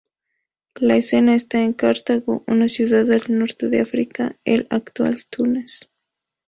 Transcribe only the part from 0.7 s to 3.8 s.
La escena está en Cartago, una ciudad al norte